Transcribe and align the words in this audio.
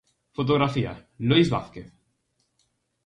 Fotografía: 0.37 0.93
Lois 1.29 1.47
Vázquez. 1.53 1.87